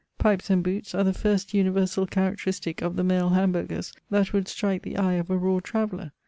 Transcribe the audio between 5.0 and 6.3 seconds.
of a raw traveller.